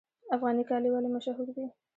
[0.35, 1.65] افغاني کالي ولې مشهور دي؟